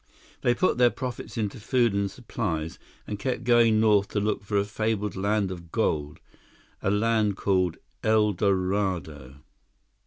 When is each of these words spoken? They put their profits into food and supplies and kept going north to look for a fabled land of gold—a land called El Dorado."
They 0.41 0.55
put 0.55 0.79
their 0.79 0.89
profits 0.89 1.37
into 1.37 1.59
food 1.59 1.93
and 1.93 2.09
supplies 2.09 2.79
and 3.05 3.19
kept 3.19 3.43
going 3.43 3.79
north 3.79 4.07
to 4.07 4.19
look 4.19 4.43
for 4.43 4.57
a 4.57 4.65
fabled 4.65 5.15
land 5.15 5.51
of 5.51 5.71
gold—a 5.71 6.89
land 6.89 7.37
called 7.37 7.77
El 8.03 8.33
Dorado." 8.33 9.35